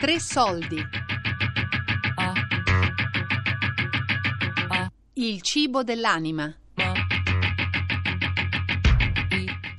[0.00, 0.82] Tre soldi.
[5.12, 6.56] Il cibo dell'anima.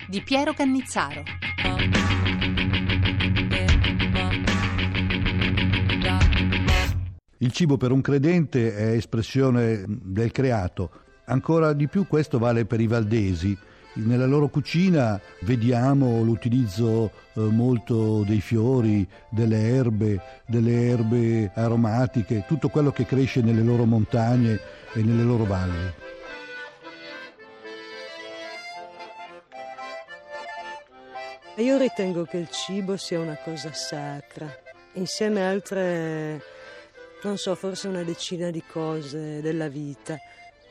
[0.08, 1.24] Di Piero Cannizzaro.
[7.40, 10.92] Il cibo per un credente è espressione del creato.
[11.26, 13.58] Ancora di più questo vale per i valdesi.
[13.94, 22.70] Nella loro cucina vediamo l'utilizzo eh, molto dei fiori, delle erbe, delle erbe aromatiche, tutto
[22.70, 24.58] quello che cresce nelle loro montagne
[24.94, 25.94] e nelle loro valli.
[31.58, 34.48] Io ritengo che il cibo sia una cosa sacra,
[34.94, 36.42] insieme a altre,
[37.24, 40.18] non so, forse una decina di cose della vita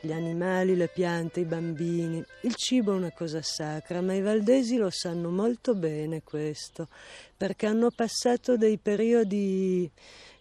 [0.01, 2.23] gli animali, le piante, i bambini.
[2.41, 6.87] Il cibo è una cosa sacra, ma i valdesi lo sanno molto bene questo,
[7.37, 9.89] perché hanno passato dei periodi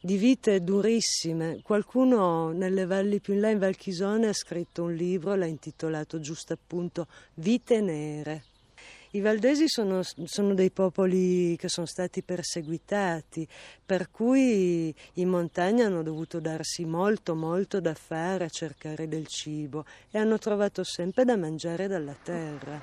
[0.00, 1.60] di vite durissime.
[1.62, 6.54] Qualcuno nelle valli più in là, in Valchisone, ha scritto un libro, l'ha intitolato giusto
[6.54, 8.44] appunto Vite nere
[9.12, 13.46] i valdesi sono, sono, dei popoli che sono stati perseguitati,
[13.84, 19.84] per cui in montagna hanno dovuto darsi molto, molto da fare a cercare del cibo
[20.10, 22.80] e hanno trovato sempre da mangiare dalla terra.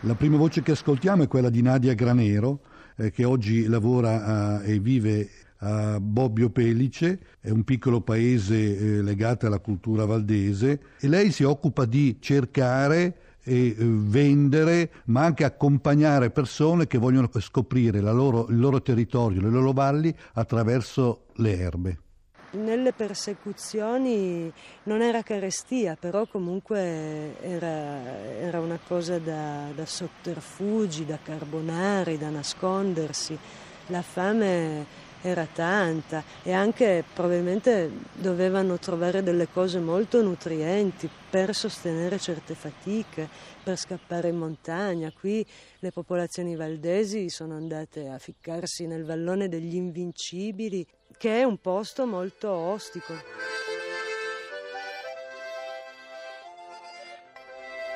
[0.00, 2.60] La prima voce che ascoltiamo è quella di Nadia Granero,
[2.96, 9.02] eh, che oggi lavora a, e vive a Bobbio Pelice, è un piccolo paese eh,
[9.02, 15.44] legato alla cultura valdese e lei si occupa di cercare e eh, vendere, ma anche
[15.44, 21.98] accompagnare persone che vogliono scoprire loro, il loro territorio, le loro valli attraverso le erbe.
[22.52, 24.52] Nelle persecuzioni
[24.84, 32.28] non era carestia, però comunque era, era una cosa da, da sotterfugi, da carbonari, da
[32.28, 33.38] nascondersi.
[33.86, 34.84] La fame
[35.22, 43.28] era tanta e anche probabilmente dovevano trovare delle cose molto nutrienti per sostenere certe fatiche,
[43.62, 45.12] per scappare in montagna.
[45.12, 45.46] Qui
[45.78, 50.84] le popolazioni valdesi sono andate a ficcarsi nel vallone degli Invincibili,
[51.16, 53.14] che è un posto molto ostico.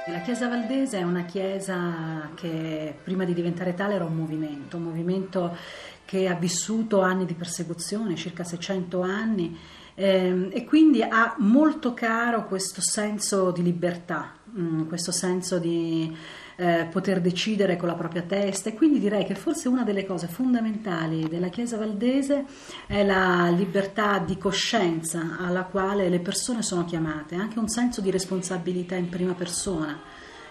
[0.07, 4.83] La chiesa valdese è una chiesa che prima di diventare tale era un movimento, un
[4.83, 5.57] movimento
[6.05, 9.59] che ha vissuto anni di persecuzione, circa 600 anni,
[9.95, 16.15] ehm, e quindi ha molto caro questo senso di libertà, mh, mm, questo senso di
[16.57, 20.29] eh, poter decidere con la propria testa e quindi direi che forse una delle cose
[20.29, 22.45] fondamentali della Chiesa valdese
[22.87, 28.11] è la libertà di coscienza alla quale le persone sono chiamate, anche un senso di
[28.11, 29.99] responsabilità in prima persona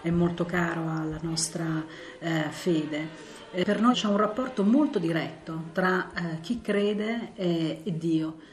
[0.01, 1.85] è molto caro alla nostra
[2.19, 3.31] eh, fede.
[3.51, 8.51] Eh, per noi c'è un rapporto molto diretto tra eh, chi crede e, e Dio.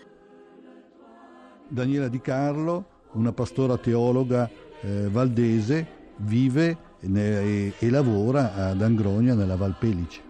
[1.71, 4.51] Daniela Di Carlo, una pastora teologa
[4.83, 5.87] eh, valdese,
[6.17, 10.30] vive e, e, lavora ad Angronia nella Val Pelice.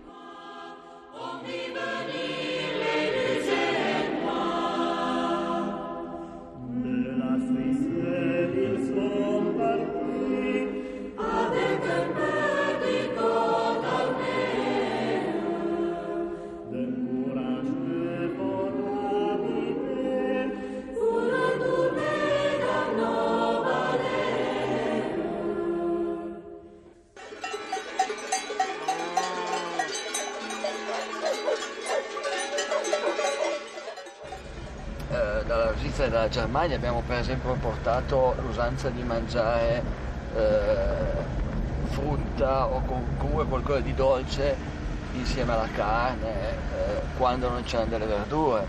[35.90, 39.82] Svizzera dalla Germania abbiamo per esempio portato l'usanza di mangiare
[40.36, 42.80] eh, frutta o
[43.18, 44.56] comunque qualcosa di dolce
[45.14, 48.66] insieme alla carne eh, quando non c'erano delle verdure.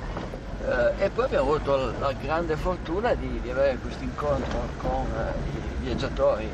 [0.65, 5.37] Eh, e poi abbiamo avuto la grande fortuna di, di avere questo incontro con eh,
[5.79, 6.49] i viaggiatori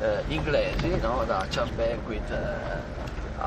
[0.00, 1.24] eh, inglesi, no?
[1.26, 3.40] da Charles Beckwith eh,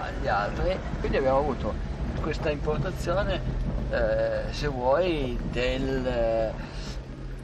[0.00, 1.74] agli altri, quindi abbiamo avuto
[2.22, 3.65] questa importazione
[3.96, 6.52] eh, se vuoi, del,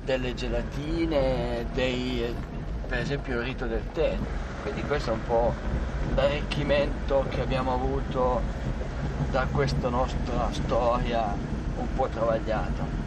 [0.05, 2.35] delle gelatine, dei,
[2.87, 4.17] per esempio il rito del tè.
[4.61, 5.55] Quindi questo è un po'
[6.15, 8.43] l'arricchimento che abbiamo avuto
[9.31, 11.35] da questa nostra storia
[11.77, 13.01] un po' travagliata.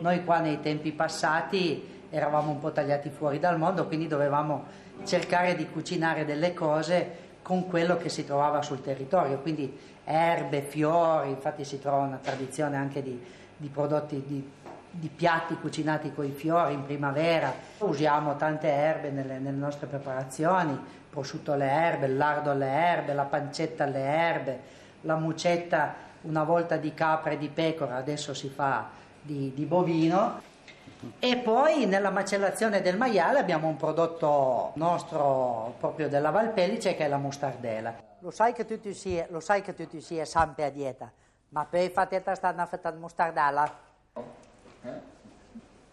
[0.00, 5.56] Noi qua nei tempi passati eravamo un po' tagliati fuori dal mondo, quindi dovevamo cercare
[5.56, 11.62] di cucinare delle cose con quello che si trovava sul territorio, quindi erbe, fiori, infatti
[11.62, 13.22] si trova una tradizione anche di,
[13.54, 14.50] di prodotti, di,
[14.88, 17.52] di, piatti cucinati con i fiori in primavera.
[17.80, 20.74] Usiamo tante erbe nelle, nelle nostre preparazioni,
[21.10, 24.60] prosciutto alle erbe, lardo alle erbe, la pancetta alle erbe,
[25.02, 28.88] la mucetta una volta di capra e di pecora, adesso si fa
[29.20, 30.40] di, di bovino.
[31.18, 37.08] E poi nella macellazione del maiale abbiamo un prodotto nostro proprio della Valpellice che è
[37.08, 37.94] la mustardela.
[38.20, 41.12] Lo sai che tutti si, lo sai che tutti si è sempre a dieta,
[41.50, 43.78] ma poi fate sta una fetta di mustardella?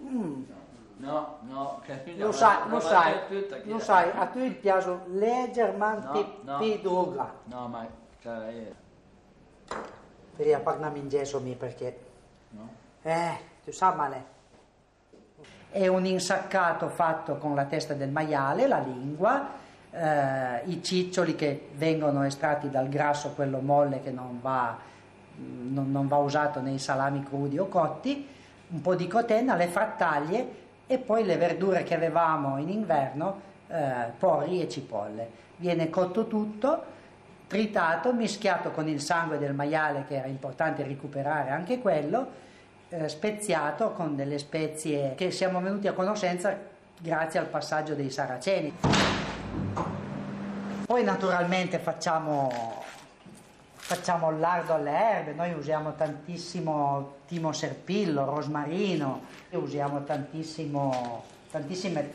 [0.02, 0.44] Mm.
[0.98, 1.82] No, no,
[2.16, 3.16] lo sai, lo sai,
[3.64, 7.34] lo sai, a te piace leggermente no, più dura.
[7.46, 7.88] No, ma
[10.54, 12.00] apparnarmi in gesso mi perché...
[12.50, 12.70] No.
[13.02, 14.40] Eh, tu sai male.
[15.72, 19.52] È un insaccato fatto con la testa del maiale, la lingua,
[19.90, 24.78] eh, i ciccioli che vengono estratti dal grasso, quello molle che non va,
[25.38, 28.28] non, non va usato nei salami crudi o cotti,
[28.68, 30.56] un po' di cotenna, le frattaglie
[30.88, 35.30] e poi le verdure che avevamo in inverno, eh, porri e cipolle.
[35.56, 36.84] Viene cotto tutto,
[37.48, 42.50] tritato, mischiato con il sangue del maiale che era importante recuperare anche quello,
[42.94, 46.58] eh, speziato con delle spezie che siamo venuti a conoscenza
[47.00, 48.78] grazie al passaggio dei saraceni.
[50.86, 52.84] Poi naturalmente facciamo,
[53.76, 59.22] facciamo il lardo alle erbe, noi usiamo tantissimo timo serpillo, rosmarino,
[59.52, 62.12] usiamo tantissimo, tantissime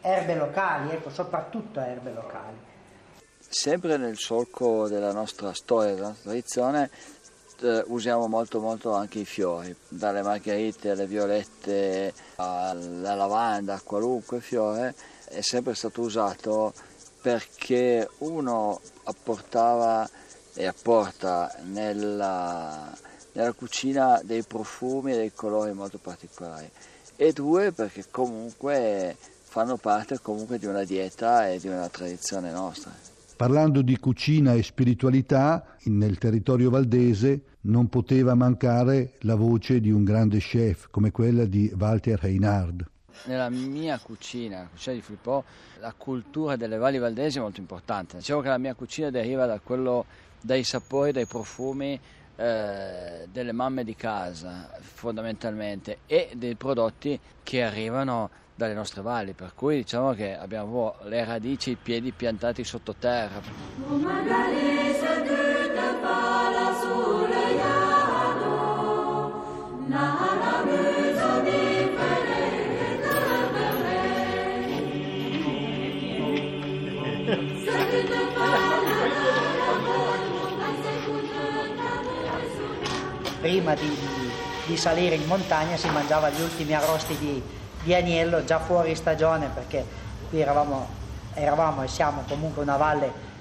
[0.00, 2.56] erbe locali, ecco, soprattutto erbe locali.
[3.38, 6.90] Sempre nel solco della nostra storia, della nostra tradizione,
[7.60, 14.40] eh, usiamo molto molto anche i fiori, dalle margherite alle violette alla lavanda, a qualunque
[14.40, 14.94] fiore,
[15.28, 16.72] è sempre stato usato
[17.20, 20.08] perché uno apportava
[20.54, 22.96] e apporta nella,
[23.32, 26.70] nella cucina dei profumi e dei colori molto particolari
[27.16, 33.15] e due perché comunque fanno parte comunque di una dieta e di una tradizione nostra.
[33.36, 40.04] Parlando di cucina e spiritualità, nel territorio valdese non poteva mancare la voce di un
[40.04, 42.88] grande chef come quella di Walter Reinhard.
[43.26, 45.44] Nella mia cucina, la cucina di Filippo,
[45.80, 48.16] la cultura delle valli valdesi è molto importante.
[48.16, 50.06] Dicevo che la mia cucina deriva da quello,
[50.40, 52.00] dai sapori, dai profumi
[52.36, 59.52] eh, delle mamme di casa, fondamentalmente, e dei prodotti che arrivano dalle nostre valli, per
[59.54, 63.42] cui diciamo che abbiamo le radici, i piedi piantati sottoterra.
[83.40, 84.30] Prima di, di,
[84.66, 87.40] di salire in montagna si mangiava gli ultimi arrosti di,
[87.86, 89.86] di agnello già fuori stagione perché
[90.28, 90.88] qui eravamo,
[91.34, 93.34] eravamo e siamo comunque una valle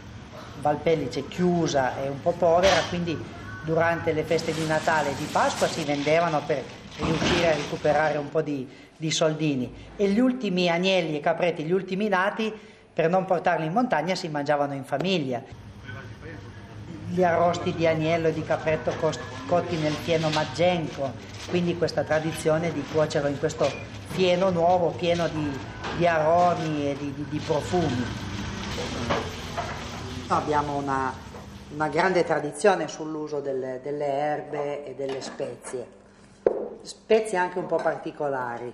[0.62, 3.20] Valpellice chiusa e un po' povera, quindi
[3.64, 6.64] durante le feste di Natale e di Pasqua si vendevano per
[6.98, 11.72] riuscire a recuperare un po' di, di soldini e gli ultimi agnelli e capretti, gli
[11.72, 12.54] ultimi nati,
[12.94, 15.42] per non portarli in montagna si mangiavano in famiglia.
[17.16, 18.92] Gli arrosti di agnello e di capretto
[19.48, 21.14] cotti nel pieno maggenco,
[21.48, 23.72] quindi questa tradizione di cuocerlo in questo
[24.14, 25.50] pieno nuovo, pieno di,
[25.96, 28.06] di aromi e di, di, di profumi.
[30.28, 31.14] Abbiamo una,
[31.74, 35.88] una, grande tradizione sull'uso delle, delle erbe e delle spezie,
[36.82, 38.74] spezie anche un po' particolari.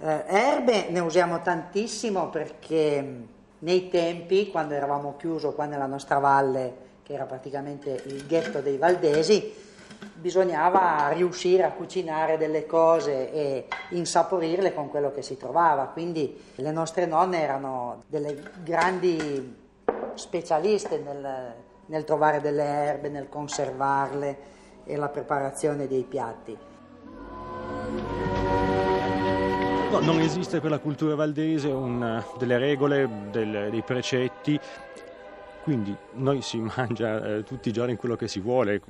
[0.00, 3.32] Eh, erbe ne usiamo tantissimo perché
[3.64, 8.76] nei tempi, quando eravamo chiusi qua nella nostra valle, che era praticamente il ghetto dei
[8.76, 9.52] Valdesi,
[10.14, 15.86] bisognava riuscire a cucinare delle cose e insaporirle con quello che si trovava.
[15.86, 19.62] Quindi le nostre nonne erano delle grandi
[20.12, 21.54] specialiste nel,
[21.86, 24.52] nel trovare delle erbe, nel conservarle
[24.84, 26.56] e la preparazione dei piatti.
[29.94, 34.58] No, non esiste per la cultura valdese un, delle regole, del, dei precetti
[35.62, 38.82] quindi noi si mangia eh, tutti i giorni quello che si vuole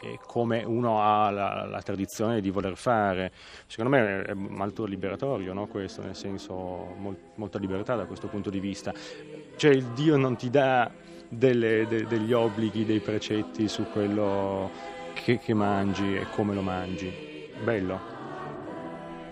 [0.00, 3.30] e come uno ha la, la, tradizione di voler fare.
[3.66, 6.54] Secondo me è molto liberatorio no, questo, nel senso
[6.96, 8.94] mol, molta libertà da questo punto di vista.
[9.56, 10.90] Cioè il Dio non ti dà
[11.28, 14.70] delle, de, degli obblighi, dei precetti su quello
[15.12, 17.12] che, che mangi e come lo mangi.
[17.62, 18.15] Bello.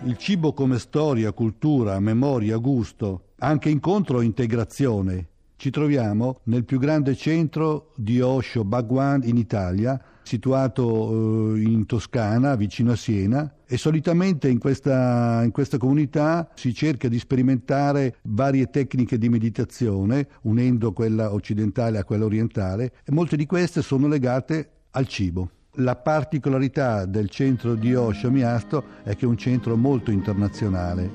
[0.03, 6.79] Il cibo come storia, cultura, memoria, gusto, anche incontro e integrazione ci troviamo nel più
[6.79, 13.77] grande centro di Osho Bhagwan in Italia, situato eh, in Toscana, vicino a Siena, e
[13.77, 20.91] solitamente in questa, in questa, comunità si cerca di sperimentare varie tecniche di meditazione, unendo
[20.91, 25.49] quella occidentale a quella orientale, e molte di queste sono legate al cibo.
[25.79, 31.11] La particolarità del centro di Osho Miasto è che è un centro molto internazionale.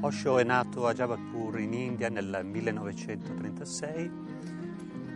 [0.00, 4.10] Osho è nato a Jabalpur in India nel 1936,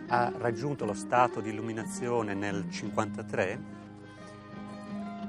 [0.07, 3.79] ha raggiunto lo stato di illuminazione nel 1953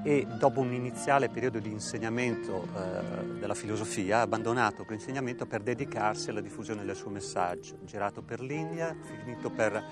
[0.04, 6.30] e dopo un iniziale periodo di insegnamento eh, della filosofia ha abbandonato quell'insegnamento per dedicarsi
[6.30, 9.82] alla diffusione del suo messaggio, girato per l'India, finito per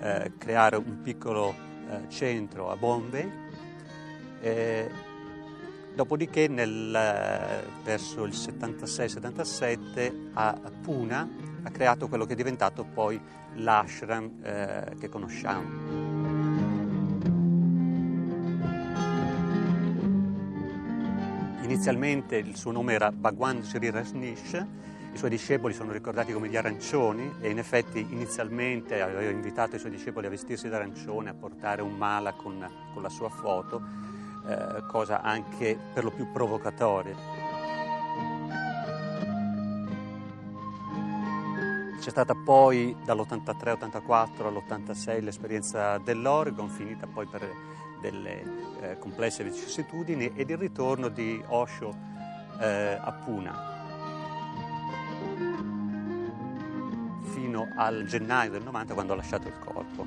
[0.00, 1.54] eh, creare un piccolo
[1.88, 3.42] eh, centro a Bombay.
[5.94, 13.20] Dopodiché nel, eh, verso il 76-77 a Pune ha creato quello che è diventato poi
[13.54, 16.22] l'ashram eh, che conosciamo.
[21.62, 24.66] Inizialmente il suo nome era Bhagwan Sri Rajneesh,
[25.14, 29.78] i suoi discepoli sono ricordati come gli arancioni e in effetti inizialmente aveva invitato i
[29.78, 33.80] suoi discepoli a vestirsi d'arancione, a portare un mala con, con la sua foto
[34.48, 37.14] eh, cosa anche per lo più provocatoria.
[42.00, 47.48] C'è stata poi dall'83-84 all'86 l'esperienza dell'Oregon, finita poi per
[48.00, 48.42] delle
[48.80, 51.96] eh, complesse vicissitudini, ed il ritorno di Osho
[52.60, 53.73] eh, a Puna.
[57.76, 60.06] Al gennaio del 90 quando ha lasciato il corpo.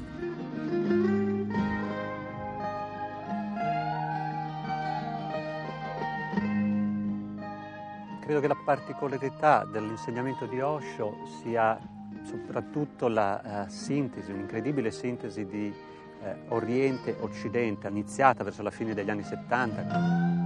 [8.21, 11.79] Credo che la particolarità dell'insegnamento di Osho sia
[12.25, 19.23] soprattutto la uh, sintesi, un'incredibile sintesi di uh, Oriente-Occidente, iniziata verso la fine degli anni
[19.23, 20.36] 70.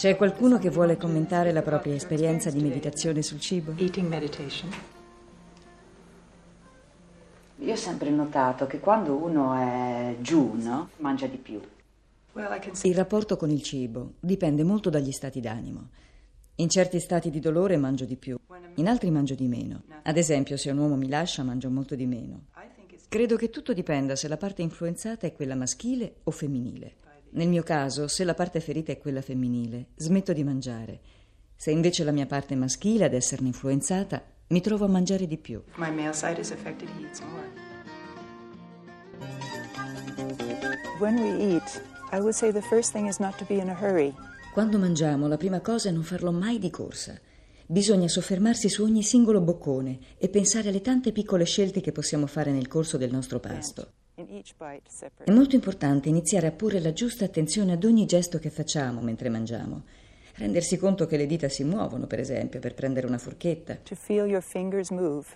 [0.00, 3.74] C'è qualcuno che vuole commentare la propria esperienza di meditazione sul cibo?
[7.58, 10.88] Io ho sempre notato che quando uno è giù, no?
[11.00, 11.60] mangia di più.
[12.84, 15.90] Il rapporto con il cibo dipende molto dagli stati d'animo.
[16.54, 18.38] In certi stati di dolore mangio di più,
[18.76, 19.82] in altri mangio di meno.
[20.02, 22.46] Ad esempio, se un uomo mi lascia, mangio molto di meno.
[23.06, 26.94] Credo che tutto dipenda se la parte influenzata è quella maschile o femminile.
[27.32, 31.00] Nel mio caso, se la parte ferita è quella femminile, smetto di mangiare.
[31.54, 35.62] Se invece la mia parte maschile ad esserne influenzata, mi trovo a mangiare di più.
[35.76, 37.68] My male side is affected, he eats more.
[40.98, 41.82] When we eat,
[44.52, 47.16] quando mangiamo, la prima cosa è non farlo mai di corsa.
[47.66, 52.50] Bisogna soffermarsi su ogni singolo boccone e pensare alle tante piccole scelte che possiamo fare
[52.50, 53.92] nel corso del nostro pasto.
[55.24, 59.28] È molto importante iniziare a porre la giusta attenzione ad ogni gesto che facciamo mentre
[59.28, 59.82] mangiamo.
[60.34, 63.76] Rendersi conto che le dita si muovono, per esempio, per prendere una forchetta.
[63.82, 65.26] To feel your fingers move.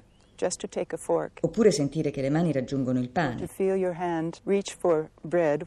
[1.41, 3.49] Oppure sentire che le mani raggiungono il pane.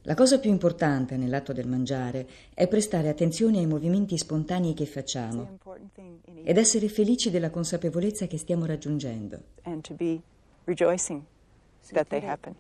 [0.02, 5.58] La cosa più importante nell'atto del mangiare è prestare attenzione ai movimenti spontanei che facciamo
[6.44, 9.40] ed essere felici della consapevolezza che stiamo raggiungendo.
[11.94, 12.54] That they happen.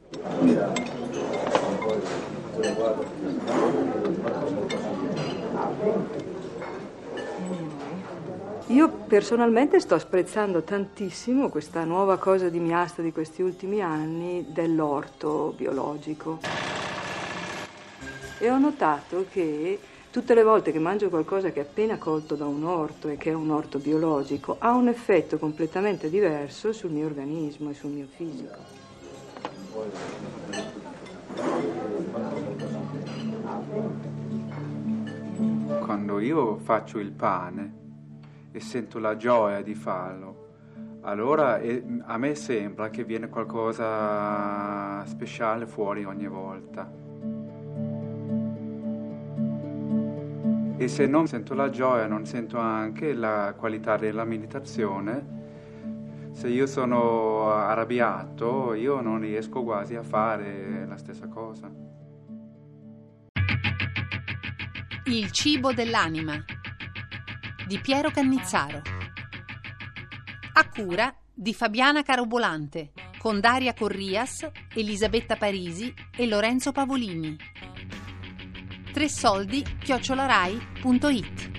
[8.68, 15.54] Io personalmente sto apprezzando tantissimo questa nuova cosa di Miasta di questi ultimi anni dell'orto
[15.56, 16.40] biologico.
[18.40, 19.80] E ho notato che
[20.10, 23.32] tutte le volte che mangio qualcosa che è appena colto da un orto e che
[23.32, 28.08] è un orto biologico, ha un effetto completamente diverso sul mio organismo e sul mio
[28.10, 28.77] fisico.
[35.80, 37.74] Quando io faccio il pane,
[38.52, 40.46] e sento la gioia di farlo,
[41.02, 41.60] allora
[42.06, 46.92] a me sembra che viene qualcosa speciale fuori ogni volta.
[50.80, 55.37] E se non sento la gioia, non sento anche la qualità della meditazione,
[56.38, 61.68] se io sono arrabbiato, io non riesco quasi a fare la stessa cosa.
[65.06, 66.40] Il cibo dell'anima
[67.66, 68.82] di Piero Cannizzaro.
[70.54, 77.36] A cura di Fabiana Carobolante, con Daria Corrias, Elisabetta Parisi e Lorenzo Pavolini.
[78.94, 81.57] Tre soldi chiocciolarai.it